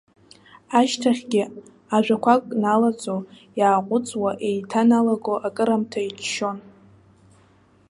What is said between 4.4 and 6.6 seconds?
еиҭаналаго акыраамҭа иччон.